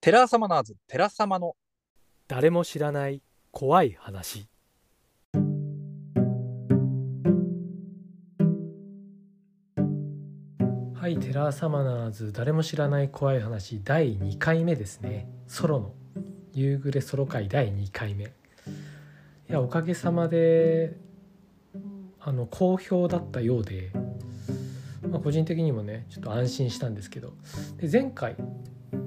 [0.00, 1.56] テラサマナーズ、テラ様の。
[2.28, 4.48] 誰も知らない怖い話。
[10.94, 13.80] はいテラーサマナーズ誰も知らない怖い話。
[13.82, 15.28] 第2回目ですね。
[15.48, 15.92] ソロの
[16.52, 17.48] 夕暮れソロ会。
[17.48, 18.24] 第2回目。
[18.26, 18.28] い
[19.48, 20.96] やおかげさまで
[22.20, 23.90] あの好評だったようで、
[25.08, 27.32] まあ、個人的にもねちょっと安心したんですけど。
[27.78, 28.36] で前回、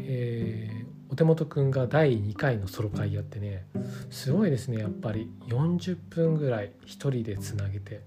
[0.02, 0.79] えー
[1.20, 3.66] 手元くんが第2回のソロ会やってね
[4.10, 8.00] すごいですねやっぱり40分ぐらい1人でつなげて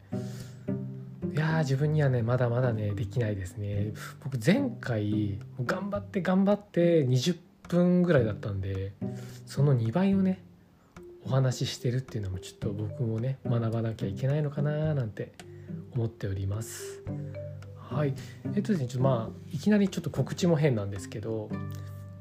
[1.34, 3.92] いやー自分にはねまだまだねできないですね
[4.24, 7.36] 僕前回頑張って頑張って20
[7.68, 8.94] 分ぐらいだったんで
[9.44, 10.42] その2倍をね
[11.26, 15.32] お話ししてるっていうのもちょっと僕もね学ばなきゃいけないのかななんて
[15.94, 17.02] 思っております
[17.76, 18.14] はい
[18.54, 21.50] えっとですねちょっとまあいきなりちょっと告知も変なんですけど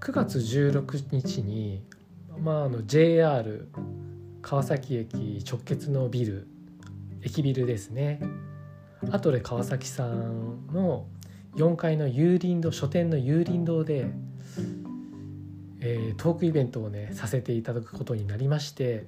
[0.02, 1.84] 9月16日に、
[2.40, 3.68] まあ、あの JR
[4.42, 6.48] 川崎駅直結のビル
[7.22, 8.20] 駅ビルですね。
[9.12, 11.06] アトレ川崎さんの
[11.56, 14.08] 4階の有林堂書店の有林堂で、
[15.82, 19.06] えー、トークイベントをねさせていただくことになりまして、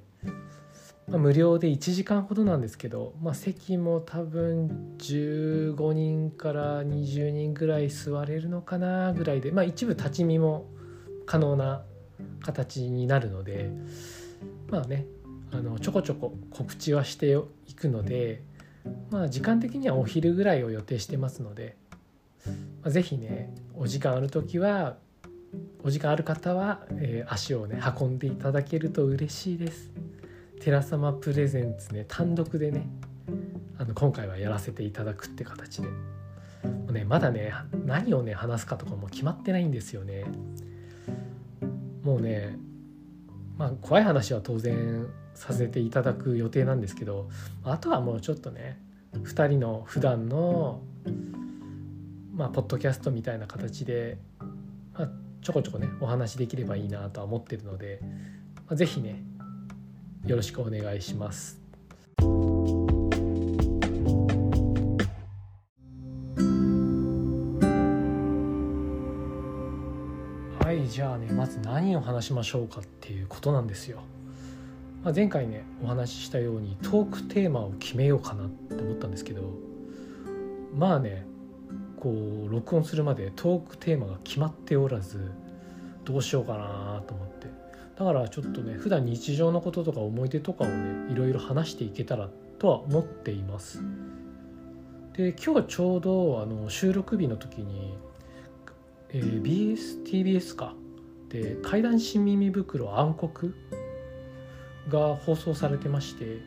[1.08, 10.72] まあ、無料で1時間ほどなんですけど、まあ、席も多分15人から20人ぐらい座れるのかなぐらいで、まあ、一部立ち見も
[11.26, 11.82] 可能な
[12.42, 13.70] 形になるので
[14.70, 15.06] まあね
[15.52, 17.36] あのちょこちょこ告知はして
[17.68, 18.42] いくので
[19.10, 21.76] まあ時間的にはお昼ぐらいを予定してますので、
[22.82, 24.96] まあ、ねお時間ある時は
[25.82, 29.90] お時間ある方は、えー足をね運んでいただけると嬉しいです。
[30.60, 32.86] テラサマプレゼンツね単独でね
[33.78, 35.94] あの今回はやらせていただくって形でも
[36.88, 37.52] うねまだね
[37.84, 40.24] 何をね話すかとかも決まってないんですよね。
[42.04, 42.56] もうね
[43.58, 47.28] まあ怖い話は当然させていただく予定なんですけど
[47.64, 48.78] あとはもうちょっとね
[49.14, 50.80] 2人の普段の
[52.34, 54.18] まあポッドキャストみたいな形で、
[54.92, 55.08] まあ、
[55.42, 58.00] ちょこちょこねお話できればいいなとは思ってるので、
[58.68, 59.24] まあ、ね
[60.26, 61.60] よろしくお願いします。
[70.94, 73.98] じゃあねまず何を話しましょうかっていうことなんですよ。
[75.02, 79.42] まあ、前回ねお話ししたようにトークテーマを決めようかなって思ったんですけど
[80.72, 81.26] まあね
[81.98, 82.12] こ
[82.48, 85.32] う録音するまでトークテーマが決まっておらず
[86.04, 87.48] どうしようかなと思って
[87.98, 92.28] だからちょっとね普段日常のこととか思い出とかをねいろいろ話していけたら
[92.60, 93.82] とは思っています。
[95.14, 97.98] で今日ちょうどあの収録日の時に
[99.16, 100.74] えー、BSTBS か
[101.34, 103.52] で怪談新耳袋暗黒
[104.88, 106.38] が放送されてまして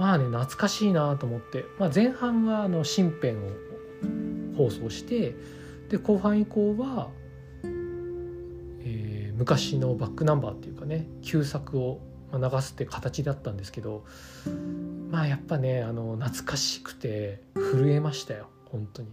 [0.00, 5.36] まあね懐かしいなと思って、まあ、前半はあの新編を放送して
[5.88, 7.08] で後半以降は、
[7.62, 12.00] えー昔のバックナンバーっていうかね旧作を
[12.32, 14.04] 流すって形だったんですけど
[15.10, 19.08] まあやっぱねあの懐かしくて震えましたよ本当に。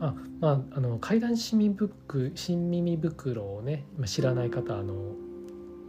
[0.00, 4.94] あまあ、あの怪談新耳袋新耳袋をね知らない方あの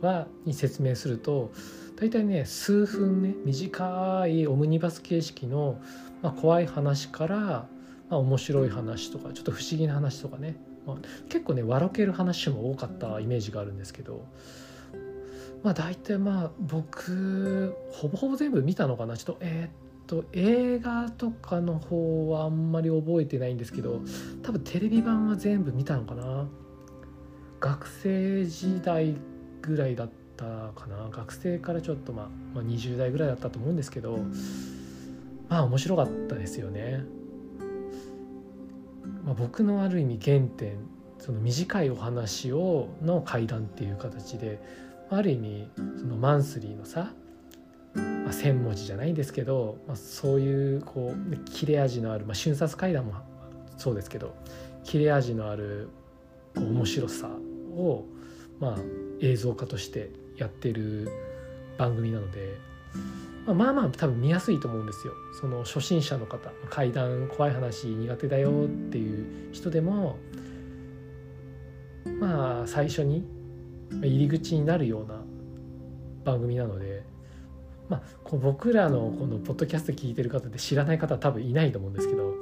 [0.02, 1.52] はに説明すると
[1.96, 5.82] 大体ね数分ね短いオムニバス形式の、
[6.22, 7.68] まあ、怖い話から、ま
[8.12, 10.56] あ、面白い話とかちょっと不思議な話とかね、
[10.86, 10.98] まあ、
[11.30, 14.26] 結構ね笑ける話も多かったイメージがあるんですけど。
[15.64, 19.18] まあ大体まあ僕ほぼほぼ全部見たのかな？
[19.18, 24.02] ちょっとえーっと映画とかの方はあんまり覚えてないんですけど
[24.44, 26.48] 多分テレビ版は全部見たのかな
[27.60, 29.16] 学生時代
[29.62, 30.46] ぐらいだった
[30.76, 34.20] かな学生からちょっと、まあ、まあ20代ぐらいだったと思うんですけど
[35.50, 37.04] まあ面白かったですよね。
[39.24, 40.78] まあ、僕のある意味原点
[41.18, 44.62] その短いお話をの怪談っていう形で
[45.10, 47.12] ある意味そのマンスリーのさ
[47.96, 53.14] まあ、1,000文字じゃないんですけど、まあ、そういうこう切れ味のある、まあ、瞬殺怪談も
[53.78, 54.36] そうですけど
[54.84, 55.90] 切れ味のある
[56.56, 57.30] 面白さ
[57.76, 58.06] を、
[58.60, 58.76] まあ、
[59.22, 61.10] 映像化としてやってる
[61.78, 62.58] 番組なので、
[63.46, 65.14] まあ、まあまあ多分見やすいと思うんですよ。
[65.40, 70.18] その初心者の方怪談怖い話苦手だよっていう人でも
[72.20, 73.26] まあ最初に
[73.92, 75.22] 入り口になるような
[76.24, 77.15] 番組なので。
[77.90, 82.34] まあ、こう僕らのこのポッドキャスト聞いてる方で知らない方は多分いないと思うんですけど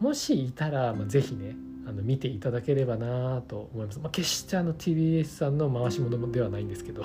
[0.00, 1.56] もしいたら、まあ、ぜひね
[1.86, 7.04] あの見ていただければなと思います、まあ、決してあの TBS さんの回し物ではないんですけど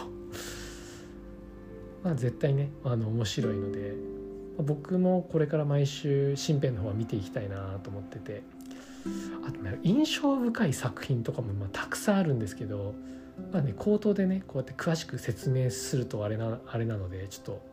[2.04, 3.94] まあ絶対ねあの面白いので
[4.58, 8.44] 僕もこれから毎週新編の方は見ていきたいなと思ってて
[9.48, 12.96] あとね印象深い作品とかもまあたくさんあるんですけど
[13.52, 17.71] まあね口頭でねこうやって詳しく説明するとあれなあれなのでちょっと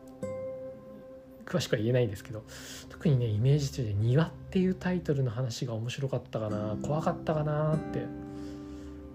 [1.49, 2.43] 詳しくは言えないんですけど
[2.89, 8.05] 特にねイメージとして「庭」っていうタイトルの話が面白かったかな怖かったかなって、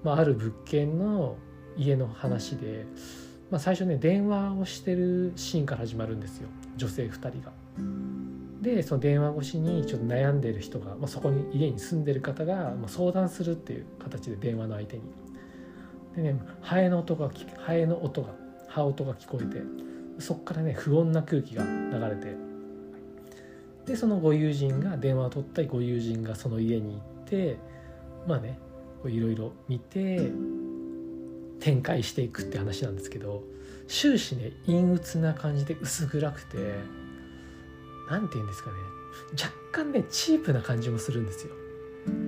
[0.02, 1.36] まあ、ある物件の
[1.76, 2.86] 家の話で、
[3.50, 7.52] まあ、最初ね電話をしてるシーンから始まるんですよ女性2人が。
[8.60, 15.02] でその電話越しにちょっと悩んでる人が、まあ、そこに家に住んでる方が、まあ、相談するっていう形で電話の相手に。
[16.16, 18.34] でねハエの音がハエの音が
[18.68, 19.62] 羽音が聞こえて
[20.18, 22.36] そこからね不穏な空気が流れて
[23.86, 27.58] でそのご友人が電話を取ったりご友人がその家に行って
[28.26, 28.58] まあね
[29.06, 30.30] いろいろ見て
[31.60, 33.42] 展開していくって話なんですけど
[33.88, 36.56] 終始ね陰鬱な感じで薄暗くて
[38.10, 38.76] 何て言うんですかね
[39.32, 41.52] 若干ねチープな感じもするんですよ。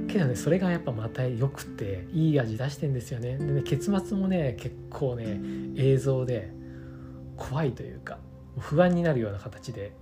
[0.09, 3.37] けどねそれがやっぱまた良くていい味出してんですよね。
[3.39, 5.41] でね結末もね結構ね
[5.77, 6.51] 映像で
[7.37, 8.19] 怖いというか
[8.59, 9.93] 不安になるような形で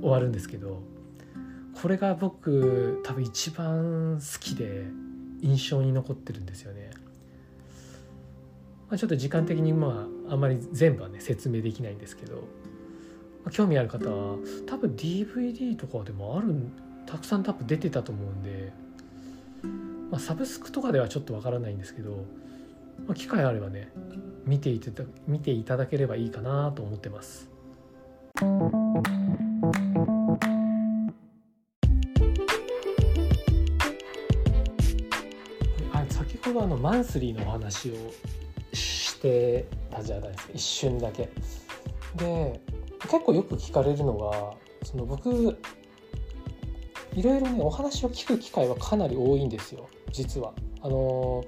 [0.00, 0.82] 終わるんですけど
[1.80, 4.84] これが僕多分一番好きで
[5.42, 6.90] 印象に残ってるんですよね。
[8.88, 12.40] まあ、ちょっと時間的にまああんまり全部はね説明できないんですけど、ま
[13.46, 14.36] あ、興味ある方は
[14.66, 16.54] 多分 DVD とかでもある
[17.04, 18.72] たくさん多分出てたと思うんで、
[20.10, 22.24] まあ、サブスクとかではちょっとわからないんですけど、
[23.06, 23.90] まあ、機会あればね
[24.46, 27.50] 見ていただ見ていただければいいかなと思ってます。
[35.92, 37.94] あ先ほどあのマンスリーのお話を
[38.72, 41.28] してたじゃないですか一瞬だけ。
[42.14, 42.60] で
[43.02, 44.54] 結構よく聞かれるのが
[44.84, 45.58] その僕
[47.14, 50.52] いろいろねお話を聞く機会はかなり多いんですよ実は。
[50.82, 51.44] あの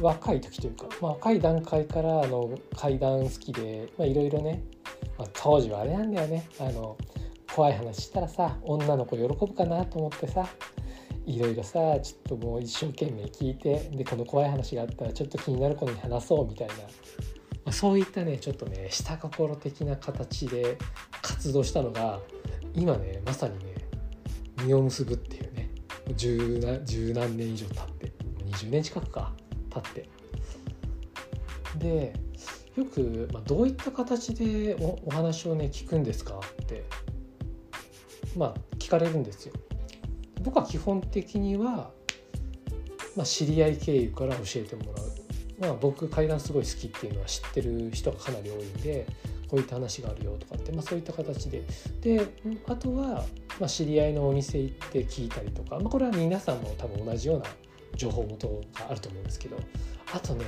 [0.00, 4.64] 若い時というか、まあ、若い段階からあの階段好きでいろいろね、
[5.18, 6.48] まあ、当時はあれなんだよね。
[6.58, 6.96] あの
[7.54, 10.48] 怖い話したらさ女の子喜ぶかなと思ってさ
[11.24, 16.80] いろいろさちょっともう一生懸命聞いてでこの怖い話があったらちょっと気になる子に話そうみたいな、ま
[17.66, 20.76] あ、そういったねちょっとね下心的な形で
[21.22, 22.18] 活動したのが
[22.74, 23.74] 今ねまさにね
[24.64, 25.64] 実を結ぶっていうね。
[26.12, 28.12] 十何年以上経って
[28.46, 29.32] 20年近くか。
[29.80, 30.08] 経って
[31.78, 32.12] で
[32.76, 36.40] よく、まあ、どういった形でおお話をね聞くんですか？
[36.62, 36.84] って
[38.36, 39.54] まあ聞かれるんですよ。
[40.42, 41.90] 僕は基本的には、
[43.16, 45.14] まあ、知り合い経由から教えてもらう。
[45.56, 49.06] まあ、僕階段すごい好きっていうのは知ってる人がかなり多いんで
[49.48, 51.62] こういった話があるよとかって、まあ、そういった形で
[52.00, 52.26] で
[52.66, 53.24] あとは、
[53.60, 57.44] まあ、知り合いのお店行って聞いたりとか、まあ、これは皆さんも多分同じような
[57.96, 59.56] 情報元があると思うんですけど
[60.12, 60.44] あとね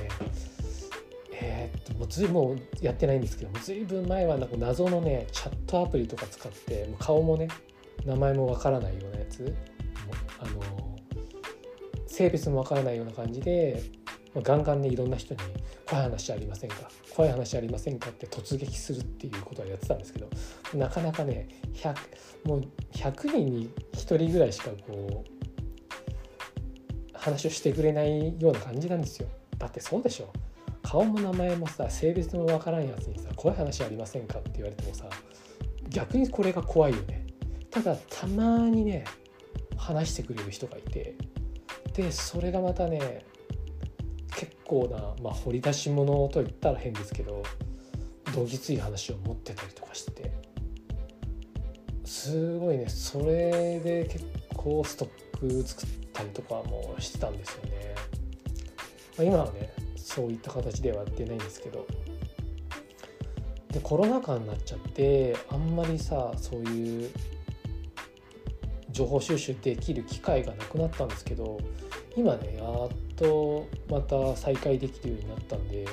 [1.39, 7.47] えー、っともうずいもうやってないんですけどもずいぶん前はなんか謎のねチャットアプリとか使ってもう顔もね
[8.05, 9.55] 名前もわからないようなやつ
[10.39, 10.97] あの
[12.07, 13.83] 性別もわからないような感じで
[14.33, 15.39] まガンガンねいろんな人に
[15.87, 16.89] 「怖い話ありませんか？
[17.15, 20.29] 怖い話ありませんか?」って突撃するっていうことはやってたんですけど
[20.73, 21.95] なかなかね100
[22.45, 22.63] もう
[22.93, 25.36] 100人に1人ぐらいしかこう
[27.17, 29.27] 話をしてくれないような感じなんですよ。
[29.57, 30.31] だってそうでしょ。
[30.83, 35.05] 顔も名前もさ性別もわからんやつにさ怖い話ありませんかって言われてもさ
[35.89, 37.25] 逆にこれが怖いよね。
[37.69, 39.03] ただたまにね
[39.75, 41.15] 話してくれる人がいて
[41.93, 43.25] でそれがまたね
[44.35, 47.43] 結構な、まあ、掘り出し物と言ったら変ですけど
[48.35, 50.31] どぎつい話を持ってたりとかしてて
[52.05, 57.95] すごいねそれで結構ストック作ったりとかもしてたんですよね。
[59.17, 61.85] まあ、今はねそういった形ではやってないんですけど
[63.71, 67.09] でコロナ禍になっちゃってあんまりさそういう
[68.91, 71.59] 情報収集できる機会がなくなったんですけど
[72.15, 75.85] 今ねやっとまた再開できるようになったんで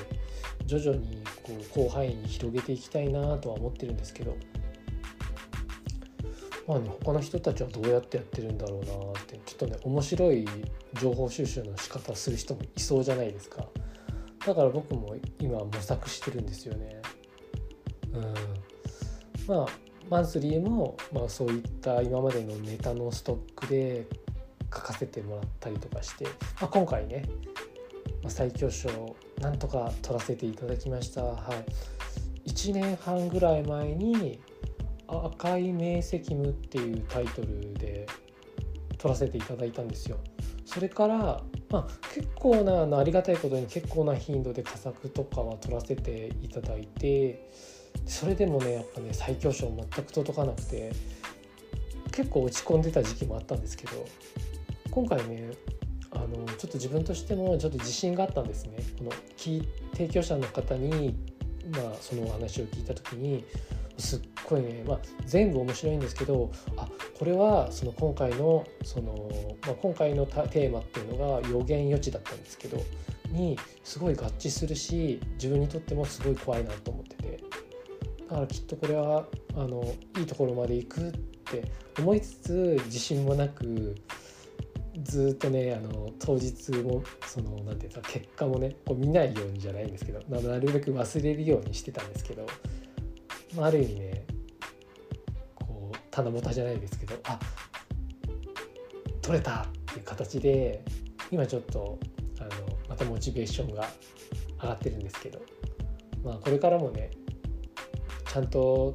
[0.65, 4.35] 徐々にこう広範囲に広げていきたいなとは思ってるんですけど
[6.67, 10.47] まあね他の人たちはどうやってやってるんだろうなってちょっとね面白い
[10.99, 13.65] 情報収集の仕方する人もいそうじゃないですか。
[14.45, 17.01] だから僕も今模索してるんですよね。
[18.13, 18.33] うん。
[19.47, 24.05] まあマンスリーも、まあ、そういった今までのネタのストックで
[24.73, 26.31] 書かせてもらったりとかして、ま
[26.61, 27.25] あ、今回ね、
[28.27, 31.23] 最強賞なんとか取らせていただきました。
[31.23, 31.49] は
[32.45, 34.39] い、1年半ぐらい前に
[35.07, 38.07] 「赤い明晰夢」っていうタイトルで
[38.97, 40.17] 取らせていただいたんですよ。
[40.65, 47.49] それから、まあ、結構なあのありがたいことに結構な頻度で佳作とかは取らせていただいて
[48.05, 50.91] それでもねやっぱね最強賞全く届かなくて
[52.11, 54.05] 結構落ち込んでた時期もあったんですけど
[54.89, 55.51] 今回ね
[56.11, 58.77] あのちょっと自分としてもちょっと自信があったんですね。
[58.97, 61.15] この提供者の方に、
[61.71, 63.43] まあ、その話を聞いた時に
[63.97, 69.29] すっごいね、まあ、全部面白いんですけどあこれはその今回のその、
[69.65, 72.83] まあ、今回のテーマっていうのが予言予知だったんですけど
[73.31, 77.25] にすごい合致するし自分にとってもすごい怖いなと思ってて。
[78.29, 79.83] だからきっとこれはあの
[80.17, 81.11] いいところまで行くっ
[81.45, 81.63] て
[81.99, 83.95] 思いつつ自信もなく
[85.03, 92.45] ずっとねあの当日もその何て言うか結果もねこう見ないようにじゃないんですけどなるべく忘れるようにしてたんですけど、
[93.55, 94.25] まあ、ある意味ね
[95.55, 97.39] こう棚ぼたじゃないですけどあ
[99.21, 100.83] 取れたっていう形で
[101.31, 101.99] 今ちょっと
[102.39, 102.49] あの
[102.87, 103.89] またモチベーションが
[104.61, 105.41] 上がってるんですけど、
[106.23, 107.11] まあ、これからもね
[108.31, 108.93] ちゃんと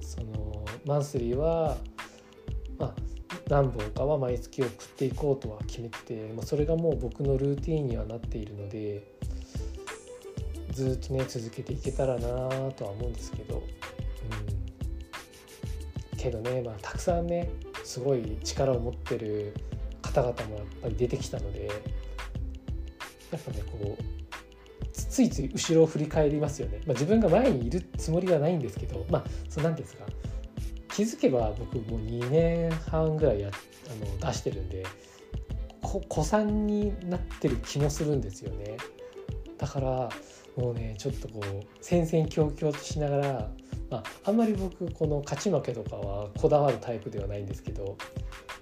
[0.00, 1.76] そのマンスリーは
[3.52, 9.06] 何本かは毎月送っていこうとは決めて、まあ、それがもう僕のルーティンにはなっているので
[10.70, 12.20] ずっとね続けていけたらな
[12.70, 13.62] とは思うんですけど、
[16.12, 17.50] うん、けどね、まあ、たくさんね
[17.84, 19.52] すごい力を持ってる
[20.00, 24.02] 方々もやっぱり出てきたのでやっぱねこう
[24.94, 30.06] ついつい後ろを振り返りますよね、まあ、自分が前にいるつもりはないんですけどまあそうなんですか
[30.94, 34.84] 気づけば僕もう2年半ぐらいやあの出してるんで
[35.80, 38.76] 子さんになってる気もするんですよね。
[39.58, 40.08] だから
[40.56, 43.50] もうねちょっとこう戦々恐々としながら、
[43.90, 47.96] まあ、あんまり僕この勝ち負けとかはこだわるタイプではないんですけど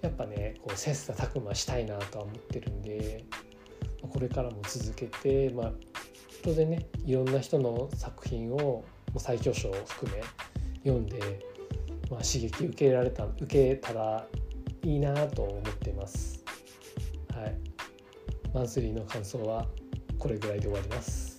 [0.02, 3.24] やっぱねこう切磋琢磨したいなとは思ってるんで
[4.02, 5.72] これからも続けて、まあ、
[6.42, 8.84] 当然ねいろんな人の作品を
[9.18, 10.22] 最強章を含め
[10.84, 11.49] 読んで
[12.10, 14.26] まあ、刺激受けられた受けたら
[14.82, 16.44] いいなと思っています。
[17.32, 17.56] はい、
[18.52, 19.66] マンスリーの感想は
[20.18, 21.38] これぐらいで終わります。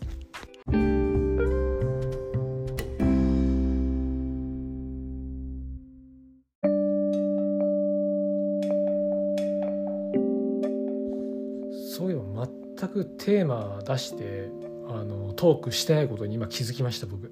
[11.94, 12.48] そういえば
[12.78, 14.50] 全くテーマ出して
[14.88, 17.30] あのトークしてないことに今気づきました僕。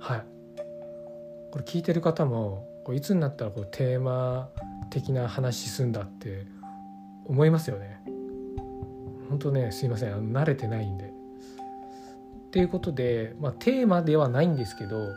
[0.00, 0.35] はい
[1.50, 4.48] これ聞いてる方もこういつになったらこうテーマ
[4.90, 6.46] 的な話すんだって
[7.24, 8.00] 思いますよね。
[9.28, 11.06] 本当ねすいません慣れてないんで。
[11.06, 15.08] っていうことで、まあ、テーマではないんですけど、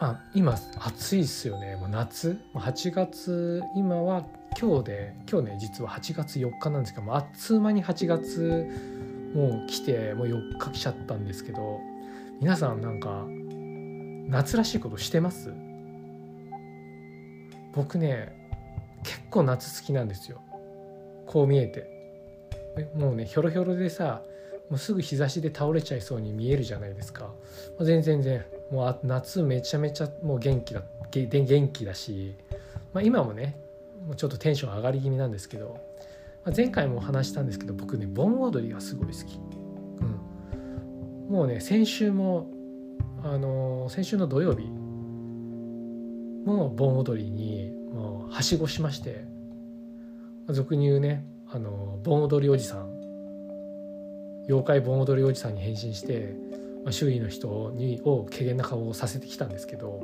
[0.00, 4.24] まあ、今暑いっすよねもう夏8月今は
[4.60, 8.66] 今日で今日ね実は8月4日なんですけどもあっつう間に8月
[9.32, 11.78] もう来てもう4日来ちゃったんですけど
[12.40, 13.26] 皆さんなんか
[14.30, 15.52] 夏らしいことしてます？
[17.74, 18.32] 僕ね
[19.02, 20.40] 結構夏好きなんですよ。
[21.26, 21.98] こう見えて。
[22.94, 24.22] もうねひょろひょろでさ
[24.70, 27.30] もうすぐ日差しで倒れちゃいそうに見えるじゃないですか。
[27.80, 28.44] 全然全然。
[28.70, 32.36] もう夏めちゃめちゃもう元気だ元気だし、
[32.94, 33.56] まあ、今もね
[34.06, 35.80] もうちょっとテンション上がり気味なんですけど、
[36.44, 39.40] まあ、前回もお話したんですけど僕ね盆踊りがすごい好き、
[41.28, 42.46] うん、もうね先週も
[43.22, 44.64] あの先週の土曜日
[46.46, 49.24] も盆踊りにもうはしごしまして
[50.48, 52.90] 俗に言うねあの盆踊りおじさん
[54.48, 56.34] 妖怪盆踊りおじさんに変身して、
[56.84, 60.00] まあ、周囲の人にを怪げな顔をさせてきたんですけど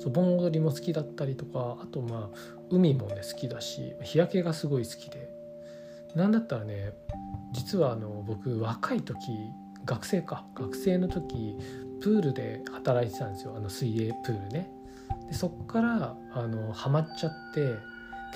[0.00, 2.38] そう盆踊りも好きだったりとかあとまあ
[2.70, 5.30] 海もね好きだし日焼けがすごい好きで
[6.14, 6.92] なんだったらね
[7.52, 9.16] 実はあの僕若い時
[9.88, 10.44] 学生か。
[10.54, 11.56] 学生の時
[12.02, 13.54] プールで働いてたんですよ。
[13.56, 14.70] あの水泳プールね。
[15.28, 17.74] でそっからあのハマっちゃって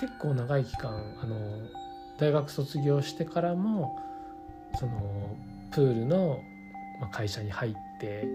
[0.01, 0.91] 結構長い期間
[1.23, 1.37] あの
[2.19, 3.95] 大学卒業してからも
[4.79, 5.37] その
[5.71, 6.39] プールの
[7.13, 8.27] 会社に入って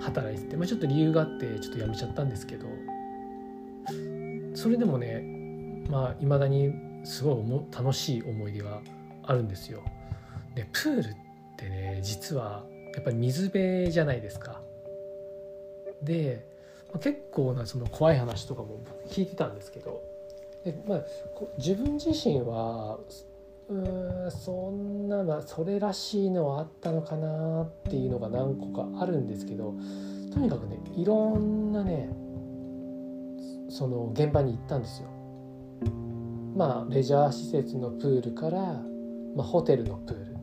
[0.00, 2.66] 働いてて、まあ、ちょっと理由があってちょっと辞めちゃったんですけど
[4.54, 5.22] それでもね
[5.90, 6.72] まあいまだに
[7.04, 8.80] すごい楽しい思い出が
[9.26, 9.82] あるんですよ。
[10.54, 11.14] でプールっ
[11.54, 14.60] ってね実はやっぱり水辺じゃないですか。
[16.02, 16.46] で
[17.00, 20.02] 結構なその怖い話とかも聞いてたんですけど
[20.64, 21.04] でまあ、
[21.58, 22.98] 自分自身は
[23.68, 23.74] う
[24.28, 29.74] んそんな、まあ、それらしいのはあったのかなっていうのが何個かあるんですけど
[30.32, 32.08] とにかくねいろんなね
[33.68, 35.08] その現場に行ったんですよ。
[36.56, 38.60] まあレジャー施設のプールから、
[39.34, 40.33] まあ、ホテルのプール、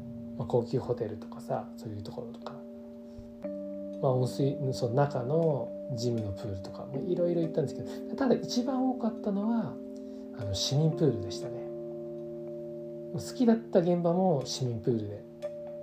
[0.41, 2.53] まあ、高級ホテルとかさそういうところとか、
[4.01, 9.73] まあ、温水その中のジムのプールとかいろいろ行ったんですけどただ一番多かったのは
[10.39, 11.61] あの市民プールでしたね。
[13.13, 15.23] 好きだった現場も市民プールで。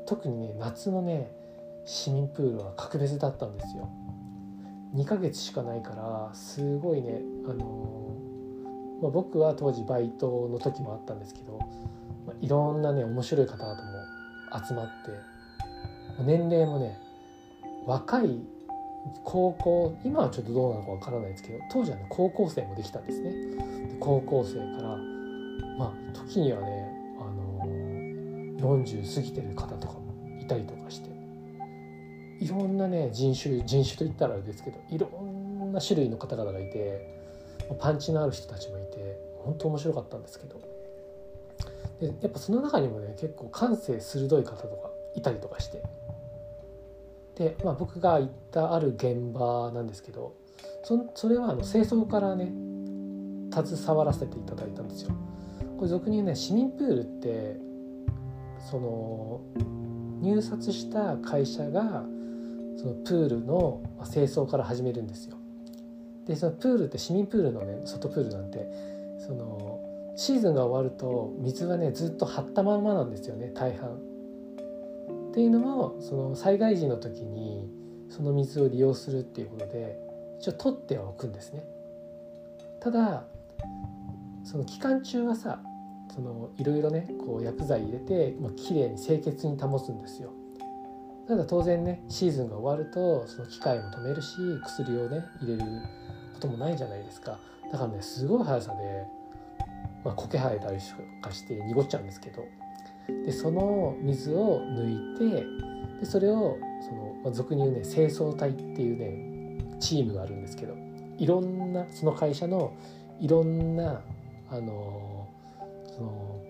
[0.07, 1.31] 特にね夏のね
[1.85, 3.89] 市民プールは格別だったんですよ。
[4.97, 11.59] 2ヶ月しかないからすごいねあのー、まあ、僕は当時バイトの時もあったんですけど、
[12.27, 13.98] まあ、いろんなね面白い方々も
[14.67, 15.39] 集まって。
[16.25, 16.99] 年齢もね
[17.87, 18.41] 若い
[19.25, 23.31] 高校今はちょっとどうなのかわからないですけど当時はね高校生もできたんですね。
[23.31, 24.97] で高校生から
[25.79, 26.95] まあ時にはね
[28.61, 31.09] 40過ぎてる方とかもいたりとかして。
[32.41, 37.19] いろんなね人種人種といったらあれですけどいろんな種類の方々がいて
[37.81, 40.78] パンチのある人たちもいて本当面白かったんですけど。
[42.01, 45.83] でやっぱその中にもね結構感性鋭い方とかいたりとかして
[47.37, 50.35] で、まあ、僕が行ったある現場なんですけど
[50.83, 52.53] そそれはあの清掃からね
[53.53, 55.11] 携わらせていただいたんですよ。
[55.77, 57.57] これ俗に言うね市民プールって
[58.71, 59.41] その
[60.21, 62.05] 入札した会社が
[62.77, 65.37] そのプールの清掃から始めるんですよ。
[66.27, 68.69] でそのプールって市民プールのね外プールなんて
[69.19, 69.78] その
[70.19, 73.91] シーズンが終わると水はねずっと張ったままなんですよね大半。
[75.31, 77.71] っていうのもその災害時の時に
[78.11, 79.97] その水を利用するっていうことで
[80.41, 81.63] 一応取ってはおくんですね。
[82.81, 83.27] ただ
[84.43, 85.61] その期間中はさ
[86.13, 90.33] そのいろいろねこう薬剤入れて、まあ綺麗に清潔に保つんですよ
[91.29, 95.65] ただ当然ねシーズンが終わるとその機械も止めるし薬をね入れる
[96.35, 97.39] こともないじゃないですか
[97.71, 99.05] だからねすごい速さで、
[100.05, 100.85] まあ、苔生えたりと
[101.27, 102.45] かして濁っちゃうんですけど
[103.25, 105.45] でその水を抜いて
[106.01, 106.59] でそれを
[106.89, 110.77] その、まあ、俗に言うね清掃隊っていうねチームがあるんですけど
[111.19, 112.77] いろんなその会社の
[113.21, 114.01] いろんな
[114.51, 115.29] あの
[115.87, 116.41] その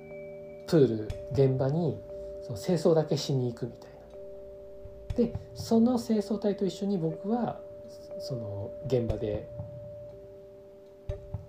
[0.67, 1.99] プール現場に
[2.47, 3.99] その清掃だけしに行くみたいな。
[5.17, 7.59] でその清掃隊と一緒に僕は
[8.21, 9.49] その現場で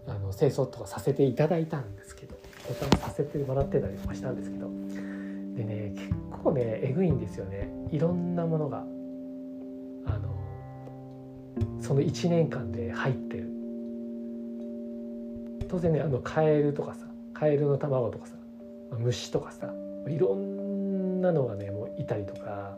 [0.09, 2.35] あの清掃とかさせていただいたんですけど
[2.67, 4.67] ボタンさせてもらってたりとかしたんですけど
[5.55, 6.09] でね結
[6.43, 7.69] 構ねえぐいんですよね。
[7.91, 8.85] いろんなものが
[10.05, 10.35] あの
[11.81, 13.49] その1年間で入ってる。
[15.67, 18.33] 当然ねあのカエルとかさカエルの卵とかさ
[18.97, 19.71] 虫とかさ
[20.07, 22.75] いろんなのがねもういたりとか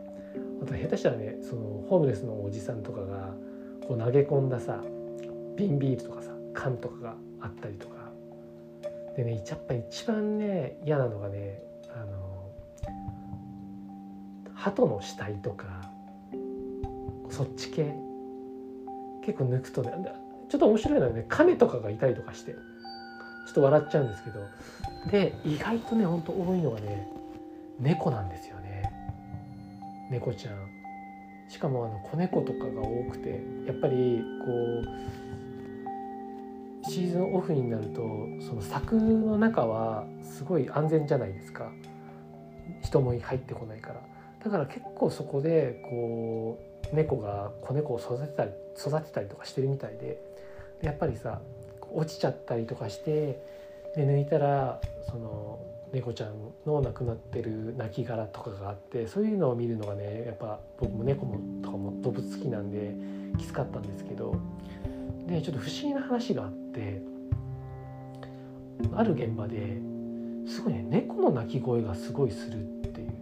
[0.62, 3.34] あと下手したらねそのホームレスのおじさんとかが
[3.88, 4.78] こう投げ込んださ
[5.56, 8.10] 瓶ビールとかさ缶とかがあったりとか。
[9.16, 11.60] でねやっぱ一番ね嫌なのがね
[11.94, 12.50] あの
[14.54, 15.90] 鳩の死体とか
[17.30, 17.94] そっち系。
[19.24, 19.92] 結構抜くとね
[20.48, 22.58] ちょっと面白いのはね亀とかがいたりとかしてちょ
[23.50, 24.40] っと笑っちゃうんですけど。
[25.10, 27.08] で意外とねほんと多いのがね
[27.80, 28.92] 猫なんですよね。
[30.10, 30.54] 猫ちゃん。
[31.48, 34.86] しかもあの子猫とかが多くてやっぱりこう
[36.84, 38.00] シーズンオフになると
[38.40, 41.70] その柵の中はすごい安全じゃないですか。
[42.82, 44.00] 人も入ってこないから。
[44.44, 46.58] だから結構そこでこ
[46.92, 50.32] う猫が子猫を育てたり育てたりとかしてるみたいで。
[50.82, 51.40] やっぱりさ
[51.92, 53.40] 落ちちゃったりとかして
[53.96, 55.60] で抜いたらその
[55.92, 56.34] 猫ちゃん
[56.66, 62.94] の亡くなってる亡骸とかがあってそういうのを見るのがねやっぱ僕も猫もとかも動物好きなんで
[63.38, 64.34] きつかったんですけど。
[65.32, 67.02] でちょっと不思議な話があって
[68.94, 69.78] ある現場で
[70.46, 73.12] すごいね猫の鳴き声がすごいするっていう。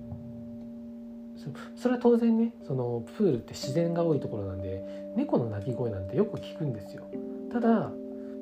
[1.74, 7.04] それは当然ねそのプールって自然が多いところなんで猫の鳴き声なんてよく聞くんですよ。
[7.50, 7.90] ただ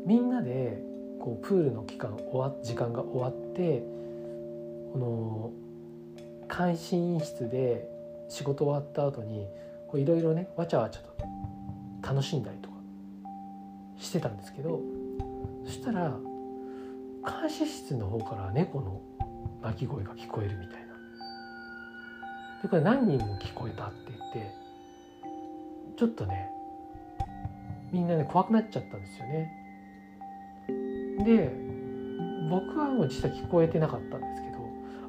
[0.04, 0.83] みんなで
[1.20, 3.83] こうプールの期間終わ時間が終わって
[4.92, 5.52] この
[6.48, 7.88] 監視員室で
[8.28, 9.46] 仕事終わった後に
[9.94, 12.67] いろいろねわちゃわちゃと楽しんだりとか
[13.98, 14.80] してたんですけど
[15.64, 16.16] そしたら
[17.40, 19.00] 監視室の方から猫の
[19.62, 20.88] 鳴き声が聞こえるみたいな。
[22.62, 24.54] でこれ何人も聞こえたって言って
[25.96, 26.50] ちょっとね
[27.92, 29.52] みんなね怖くなっちゃったんですよね。
[31.24, 31.52] で
[32.50, 34.58] 僕はもう実際聞こえてなかったんですけど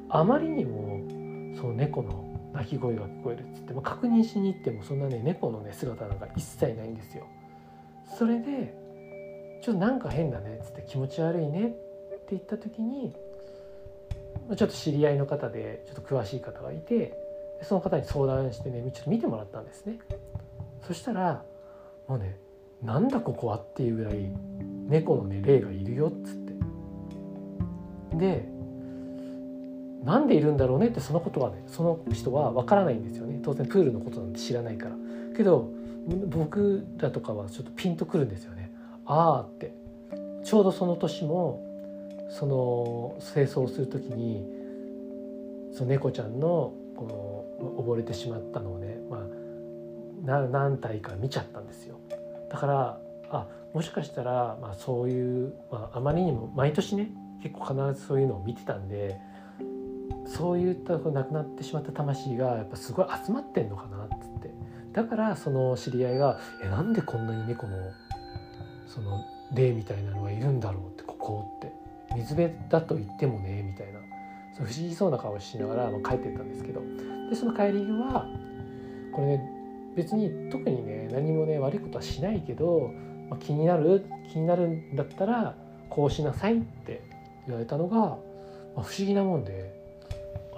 [0.09, 7.25] あまりにもその猫の鳴き声が聞こえるっつっても確認しに行ってもそんなね猫のね姿なんか一切ないんですよ。
[8.17, 8.75] それで
[9.61, 13.13] ちょっとなんか変だねっつって気持ち悪いねって言った時に
[14.55, 17.13] ちょっと知り合いの方でちょっと詳しい方がいて
[17.61, 19.99] その方に相談してねちょっと見てもらったんですね。
[20.87, 21.43] そしたら
[22.07, 22.39] もうね
[22.81, 24.31] なんだここはっていうぐらい
[24.87, 26.53] 猫のね霊がいるよっつって。
[28.15, 28.49] で
[30.03, 33.39] なんでいるんだろうねってそのことはねその人は分からないんですよね。
[33.43, 34.95] 当然プールのことなんて知らないから。
[35.35, 35.69] けど
[36.27, 38.71] 僕らとかはちょっとピンとくるんですよね。
[39.05, 39.73] ああって。
[40.43, 41.65] ちょうどその年も
[42.29, 44.45] その清掃する時に
[45.73, 51.99] その猫ちゃんのこの溺れてしまったのをね、まあ、何体か見ちゃったんですよ。
[52.49, 57.11] だからあもしかしたら、まあ、そういう、まあ、あまりにも毎年ね
[57.43, 59.19] 結構必ずそういうのを見てたんで
[60.25, 63.98] そういった亡くなってしまった魂がやっぱすごい集まってんのかな
[64.93, 67.77] だからその知り合いが「えなんでこんなに猫の
[68.87, 69.23] その
[69.53, 71.71] 霊みたいなのがいるんだろう?」ってここって。
[72.15, 73.99] 水辺だと言ってもねみたいな。
[74.57, 76.81] そう不思議そうな顔しながら、まあ、帰ってったんですけど。
[77.29, 78.25] でその帰りは
[79.13, 79.49] これね
[79.95, 82.91] 別に特にね何もね悪いことはしないけど、
[83.29, 85.55] まあ、気になる気になるんだったら
[85.89, 87.03] こうしなさいって
[87.45, 88.17] 言われたのが、まあ、
[88.81, 89.77] 不思議なもんで。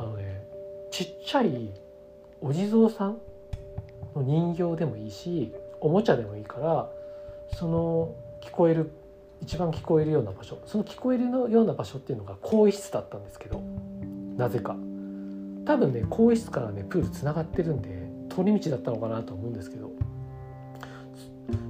[0.01, 0.41] あのね
[0.89, 1.69] ちっちゃい
[2.41, 3.17] お地蔵さん
[4.19, 6.89] の人形でもいいしおもちゃでもいいから
[7.57, 8.91] その聞こえる
[9.41, 13.61] 一番聞こえるような場所その聞こえるような場所っていうのが更衣室だったんですけど
[14.37, 14.75] なぜか。
[15.65, 19.91] 多分ね更衣室からねプールつながってるんで通り道だったのかなと思うんですけど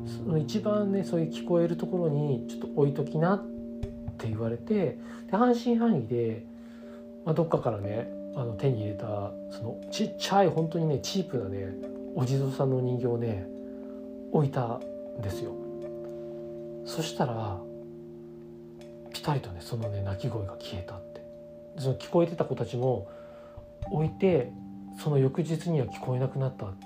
[0.06, 3.44] その一番ねそういう聞こえるところにちょっと置いときなっ
[4.18, 4.98] て言われて
[5.30, 6.46] で半信半疑で、
[7.26, 11.74] まあ、どっかからねあの手に入れたそのちっちゃい本当にねチープなね
[12.16, 13.48] お地蔵さんの人形をね
[14.32, 14.80] 置いた
[15.18, 15.52] んですよ。
[16.86, 17.60] そしたら
[19.14, 21.22] ピタリとねそのね鳴き声が消えたって。
[21.78, 23.08] その聞こえてた子たちも
[23.92, 24.52] 置いて
[25.02, 26.86] その翌日には聞こえなくなったって。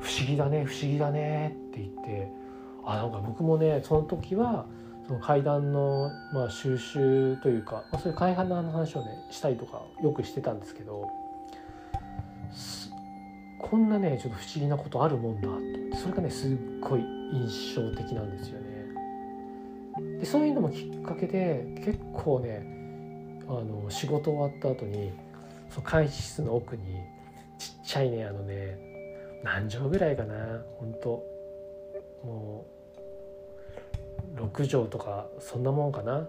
[0.00, 2.42] 不思議だね不思議だねって言って。
[2.84, 4.66] あなんか僕もねその時は
[5.06, 11.08] その階段の、まあ、収集というか、まあ、そういう階段の話をねしたりとかよくしてたんですけど
[13.62, 15.48] こんなねちょっと不思議なことあるもんだ
[15.96, 17.00] とそれがねすっごい
[17.32, 18.72] 印象的なんですよね。
[20.18, 22.66] でそういうのもきっかけで結構ね
[23.48, 25.12] あの仕事終わった後に
[25.70, 26.82] その会議室の奥に
[27.58, 28.76] ちっちゃいねあのね
[29.42, 30.34] 何畳ぐらいかな
[30.78, 31.08] 本当
[32.24, 32.66] も
[34.36, 36.28] う6畳とかそんなもんかな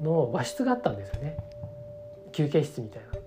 [0.00, 1.36] の和室があったんですよね。
[2.32, 3.18] 休憩室みたいな。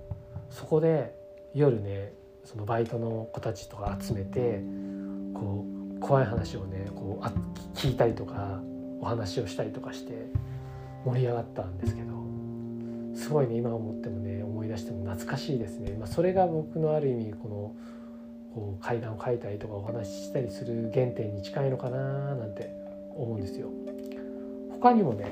[0.50, 1.16] そこで
[1.54, 2.14] 夜ね
[2.46, 4.62] そのバイトの子たちとか集めて
[5.34, 5.66] こ
[5.98, 7.32] う怖い話をねこうあ
[7.74, 8.62] 聞いたりとか
[9.02, 10.28] お話をしたりとかして
[11.04, 12.14] 盛り上がったんですけど
[13.16, 17.76] すごいね今思ってもね思い出しても懐かしいですね、まあ、それが僕のある意味この
[18.54, 22.70] こう階段を書いたりとかお話ししたりする原点に近いのかななんて
[23.16, 23.70] 思うんですよ。
[24.72, 25.32] 他にもね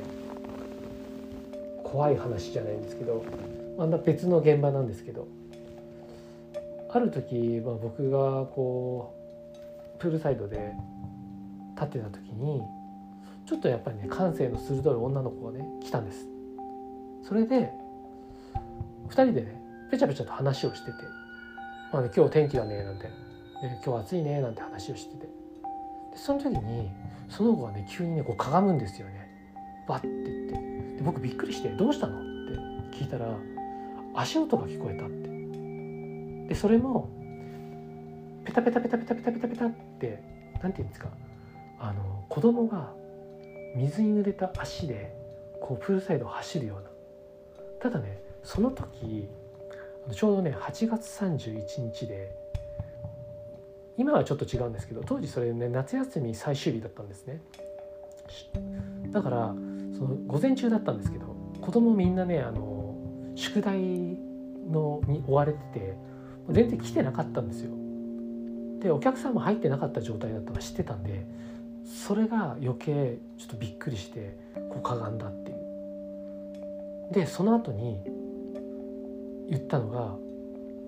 [1.84, 3.23] 怖い話じゃないんですけど
[3.78, 5.28] また別の現場なんですけど
[6.93, 9.15] ある時、まあ、僕がこ
[9.95, 10.73] うプールサイドで
[11.73, 12.62] 立ってた時に
[13.47, 16.27] ちょっとやっぱりね感性の鋭い女の子がね来たんです。
[17.27, 17.71] それで
[19.08, 20.97] 2人でねぺちゃぺちゃと話をしてて
[21.91, 23.12] 「まあね、今日天気だね」なんて、ね
[23.84, 25.25] 「今日暑いね」なんて話をしてて。
[25.25, 26.91] でその時に
[27.27, 29.27] その子がね急にねこうかがむんですよね。
[29.88, 30.97] バッて言って。
[30.97, 32.21] で僕びっくりして「どうしたの?」っ
[32.91, 33.36] て聞いたら
[34.13, 35.23] 足音が聞こえたって。
[36.47, 37.10] でそれも
[38.45, 40.21] ペタペタペタペタペタペタペタって
[40.62, 41.10] 何て言うんですか
[41.79, 42.93] あの子供が
[43.75, 45.15] 水に濡れた足で
[45.62, 46.89] こうプールサイドを走るような。
[47.82, 49.27] ただねその時
[50.12, 52.36] ちょうどね8月31日で
[53.97, 57.41] 今はちょっと違うんですけど当時それね夏休み最終日だったんですね。
[59.12, 59.53] だから
[59.97, 61.27] その午前中だったんですけど
[61.62, 62.95] 子供みんなねあの
[63.36, 63.79] 宿題
[64.69, 65.97] のに追われてて
[66.49, 67.71] 全然来てなかったんですよ。
[68.82, 71.25] でお客さんも入ってなかった状態だったのは知ってたんで
[71.86, 74.38] それが余計ちょっとびっくりして
[74.69, 77.13] こうかがんだっていう。
[77.13, 78.01] でその後に
[79.49, 80.15] 言ったのが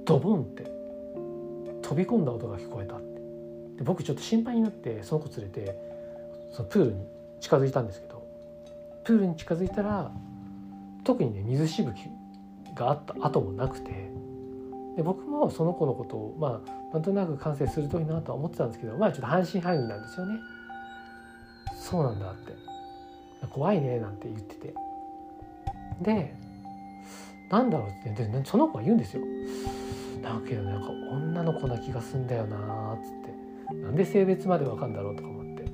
[0.05, 0.63] ドボンって
[1.81, 3.15] 飛び込んだ音が聞こえたって。
[3.77, 5.77] で僕ちょっと心配になってその子連れて
[6.51, 7.05] そのプールに
[7.41, 8.25] 近づいたんですけど
[9.03, 10.11] プールに近づいたら
[11.03, 11.97] 特にね水しぶき
[12.73, 14.11] があった後もなくて
[14.95, 20.39] で僕もその子のことをまあなんとなく感性するといいなとは思ってたんですけどまあちょっと半信半疑なんですよね。
[21.77, 22.53] そうなんだって。
[23.51, 24.73] 怖いねなんて言ってて。
[26.01, 26.35] で
[27.49, 29.23] なんだろうってでその子が言うんですよ。
[30.23, 33.75] だけどなんか女の子な気がすんだよなーっつって。
[33.75, 35.65] なんで性別までわかんだろうとか思って。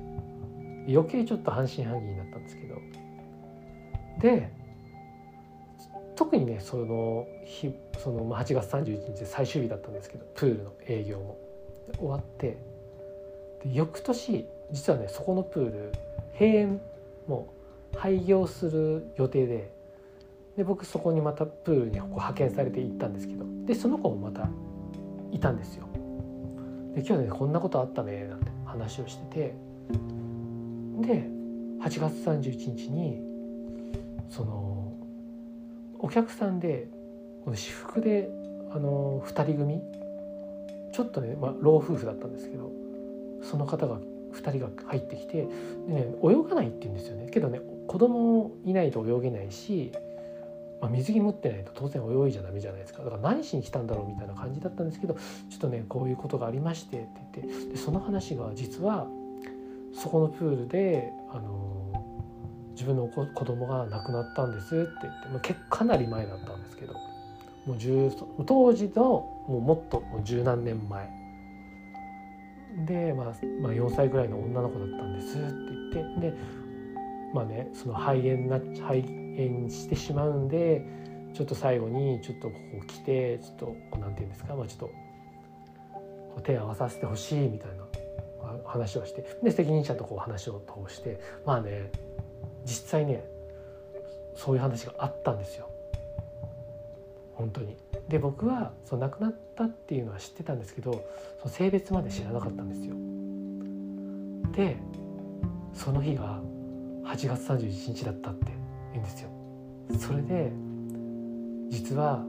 [0.92, 2.76] 余計ちょっと半信半疑になったんですけど。
[4.20, 4.61] で
[6.14, 11.38] 特にねその日その8月31日で最終日だったんですけどプールの営業も
[11.98, 12.58] 終わって
[13.64, 15.92] で翌年実はねそこのプール
[16.38, 16.80] 閉園
[17.26, 17.52] も
[17.94, 19.72] う廃業する予定で
[20.56, 24.48] で僕そこにまたプールにこう派遣されて行ったんですけどでその子もまた
[25.30, 25.86] いたんですよ。
[26.94, 29.54] で今日ねこんなことあったねなんて話をしてて
[31.00, 31.26] で
[31.80, 33.22] 8月31日に
[34.28, 34.71] その
[36.02, 36.88] お客さんで
[37.44, 38.28] この私服で
[38.70, 39.82] あの2人組
[40.92, 42.70] ちょっとね、まあ、老夫婦だったんですけど
[43.42, 43.98] その方が
[44.34, 45.46] 2人が入ってきて
[45.88, 47.28] で、ね、泳がないって言うんですよね。
[47.30, 49.92] けどね子供いないと泳げないし
[50.82, 53.04] まあ、水着持ってないと当然泳いじゃダメじゃないですか。
[53.04, 55.20] だから何しに来たんだろうみたいな感じだったんですけどちょ
[55.56, 59.06] っとねこういうことがありましてって言ってでその話が実は
[59.94, 61.81] そこのプールで、あの
[62.72, 66.94] 自分の子供が亡くなったんですって言ってもう結かなり前だったんですけど
[67.66, 71.22] もう当時のもうもっともう十何年前。
[72.86, 73.26] で、まあ、
[73.60, 76.34] まあ4歳ぐらいの女の子だったんですって言ってで
[77.34, 80.82] まあねその肺炎な肺炎してしまうんで
[81.34, 87.84] ちょっと最後にちょっとここ来てちょっと何て言うんですか、まあ、ちょっと手合わさせてほしいみたいな
[88.66, 91.90] 話をしてで責任者とこう話を通してまあね
[92.64, 93.24] 実際ね
[94.34, 95.68] そういう話があったんですよ
[97.34, 97.76] 本当に。
[98.08, 100.92] で僕はその亡くなったっていうのは知ってたんですけど
[101.40, 102.94] その性別まで知らなかったんですよ。
[104.52, 104.76] で
[105.72, 106.40] その日が
[107.04, 108.46] 8月31日だったって
[108.92, 109.30] 言うんですよ。
[109.98, 110.52] それで
[111.70, 112.24] 実は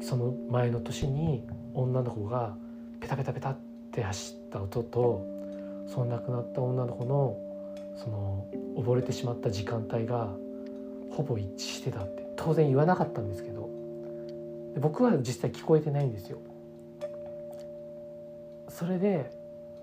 [0.00, 2.56] その前の年に女の子が
[3.00, 3.56] ペタペタペタっ
[3.92, 5.26] て走った音と
[5.86, 7.36] その亡くなった女の子の
[8.02, 10.30] その溺れてしまった時間帯が
[11.10, 13.68] ほぼ一致してたって当然言わなかったんですけど
[14.78, 16.38] 僕は実際聞こえてないんですよ。
[18.68, 19.30] それで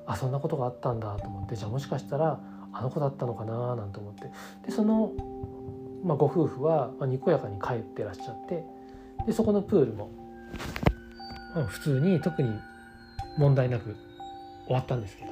[0.07, 2.39] あそんなことがあったんだと思ってじゃあもしかしたら
[2.71, 4.31] あの子だったのかななんて思って
[4.65, 5.11] でその
[6.03, 8.63] まあ、ご夫婦はにこやかに帰ってらっしゃって
[9.25, 10.09] でそこのプールも、
[11.53, 12.49] まあ、普通に特に
[13.37, 13.95] 問題なく
[14.65, 15.31] 終わったんですけど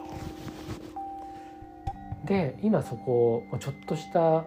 [2.25, 4.45] で今そこちょっとした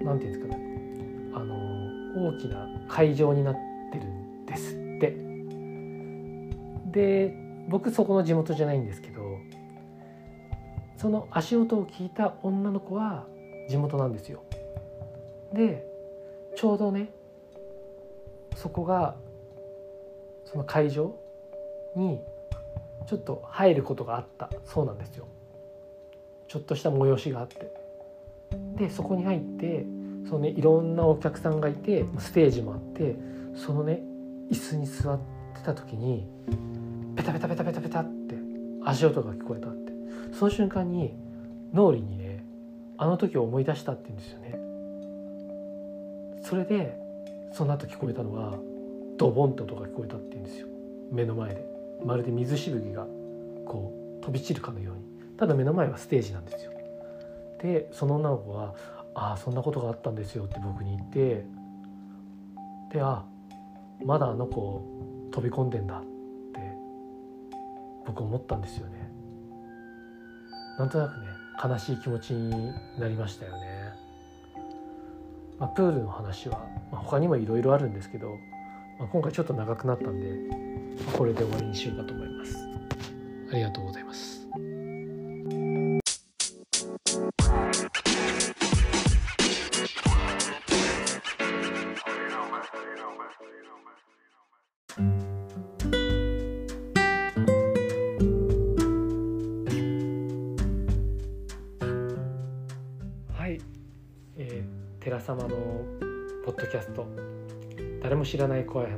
[0.00, 0.80] 何て言うんですかね。
[1.32, 1.54] あの
[2.28, 3.54] 大きな会場になっ
[3.92, 5.16] てるんですって。
[6.90, 7.34] で
[7.68, 9.38] 僕そこの地元じゃないんですけど
[10.96, 13.26] その足音を聞いた女の子は
[13.68, 14.42] 地元なんですよ。
[15.52, 15.86] で
[16.56, 17.10] ちょうどね
[18.56, 19.14] そこが
[20.44, 21.16] その会場
[21.94, 22.20] に
[23.06, 25.26] ちょっと入ることがあったそうなんですよ。
[26.50, 27.70] ちょっとした催しがあって。
[28.76, 29.86] でそこに入って
[30.28, 33.14] そのねいろんなお客さんがいてステージもあって
[33.54, 34.02] そのね
[34.50, 35.20] 椅子に座っ
[35.54, 36.26] てた時に
[37.14, 38.34] ペタペタペタペタペタって
[38.84, 39.92] 足音が聞こえたって。
[40.32, 41.14] その瞬間に
[41.72, 42.44] 脳裏にね
[42.98, 44.58] あの時を思い出したって言うんですよね。
[46.42, 46.98] それで
[47.52, 48.58] その後聞こえたのが
[49.18, 50.66] ドボンって音が聞こえたって言うんですよ。
[51.12, 51.64] 目の前で。
[52.04, 53.06] まるで水しぶきが
[53.66, 55.09] こう飛び散るかのように。
[55.40, 56.72] ただ目の前はステージなんですよ
[57.62, 58.74] でその女の子は
[59.16, 61.46] 「ああそんなことがあったんですよ」って僕に言って
[62.92, 63.24] で「あ
[64.04, 64.82] まだあの子
[65.32, 66.60] 飛び込んでんだ」って
[68.06, 69.10] 僕思ったんですよね
[70.78, 71.26] なんとなくね
[71.62, 73.80] 悲しい気持ちになりましたよね
[75.58, 78.30] まあ、プールの話は、まあ、他にもいろいろあるんですけど、
[78.98, 80.56] まあ、今回ちょっと長くなったんで、
[81.04, 82.56] まあ、これで終わりにしようかと思います。
[83.52, 84.39] ありがとうございます。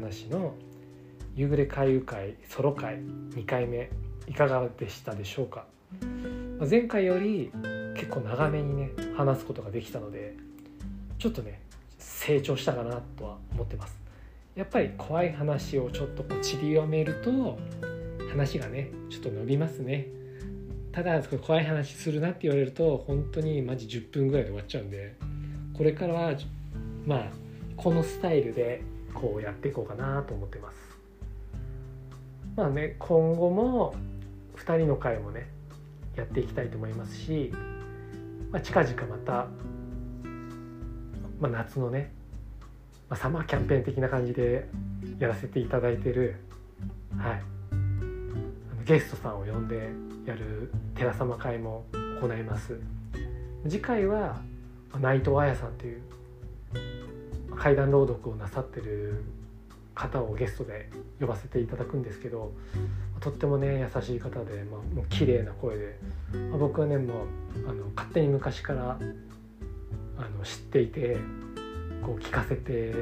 [0.02, 0.54] 話の
[1.36, 2.96] 夕暮れ回遊会ソロ会
[3.36, 3.88] 2回目
[4.26, 5.64] いかがでしたでしょうか？
[6.68, 7.52] 前回より
[7.94, 10.34] 結構長めにね話すことができたので
[11.20, 11.60] ちょっとね
[11.98, 13.96] 成長したかなとは思ってます。
[14.56, 17.56] やっぱり怖い話をちょっとこう散りばめると
[18.28, 20.08] 話がねちょっと伸びますね。
[20.90, 25.14] ただ怖い話するなって言われると本当にマジ10分ぐらいで終わっちゃうんで
[25.74, 26.34] これからは
[27.06, 27.26] まあ
[27.76, 28.82] このスタイルで
[29.14, 30.76] こうやっていこうかなと思ってます。
[32.56, 33.94] まあね今後も
[34.56, 35.48] 2人の会もね
[36.16, 37.52] やっていきたいと思いますし、
[38.50, 39.46] まあ、近々また、
[41.40, 42.12] まあ、夏のね、
[43.08, 44.68] まあ、サマーキャンペーン的な感じで
[45.18, 46.36] やらせていただいてる、
[47.16, 49.90] はい、あのゲストさんを呼んで
[50.26, 51.84] やる寺様会も
[52.20, 52.78] 行います。
[53.64, 54.40] 次回は
[55.00, 56.02] 内藤彩さんという
[57.56, 59.24] 怪談朗読をなさってる
[59.94, 60.88] 方をゲストで
[61.20, 62.52] 呼ばせていただくんですけど
[63.20, 65.98] とってもね優しい方で、まあ、もう綺麗な声で、
[66.50, 68.98] まあ、僕はねもうあの勝手に昔から
[70.18, 71.18] あの知っていて
[72.02, 72.94] こう聞かせて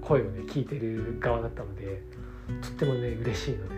[0.00, 2.02] 声をね聞いてる側だったので
[2.62, 3.74] とってもね嬉しいので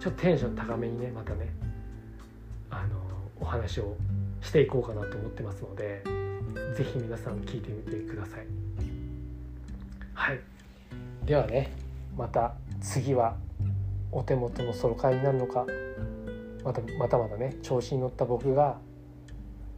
[0.00, 1.52] ちょっとテンション高めにねまたね
[2.70, 2.96] あの
[3.40, 3.96] お話を
[4.40, 6.02] していこうかなと思ってますので
[6.76, 8.69] 是非皆さん聞いてみてください。
[10.20, 10.40] はい。
[11.24, 11.72] ではね
[12.14, 12.52] また
[12.82, 13.36] 次は
[14.12, 15.64] お手元のソロ会になるのか
[16.62, 18.76] またまたまだね調子に乗った僕が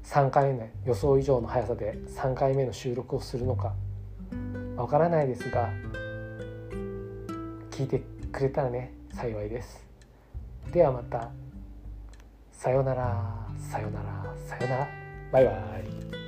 [0.02, 3.72] 3回目予想以上の速さで3回目の収録をするのか
[4.76, 5.70] わからないですが
[7.70, 8.02] 聞いて
[8.33, 9.87] くれたらね幸いです。
[10.72, 11.31] ではまた。
[12.50, 14.88] さよならさよならさよなら。
[15.33, 16.21] バイバイ。